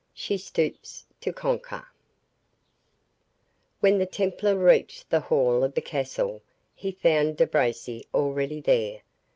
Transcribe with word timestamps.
SHE 0.15 0.39
STOOPS 0.39 1.05
TO 1.19 1.31
CONQUER 1.31 1.85
When 3.81 3.99
the 3.99 4.07
Templar 4.07 4.57
reached 4.57 5.11
the 5.11 5.19
hall 5.19 5.63
of 5.63 5.75
the 5.75 5.79
castle, 5.81 6.41
he 6.73 6.91
found 6.93 7.37
De 7.37 7.45
Bracy 7.45 8.07
already 8.11 8.61
there. 8.61 9.03